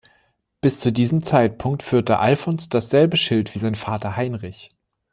[0.61, 4.71] Bis zu diesem Zeitpunkt führte Alfons dasselbe Schild wie sein Vater Heinrich.